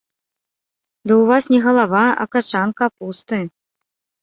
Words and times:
Ды 1.07 1.13
ў 1.21 1.27
вас 1.33 1.43
не 1.57 1.61
галава, 1.67 2.03
а 2.25 2.29
качан 2.33 2.69
капусты. 2.83 3.37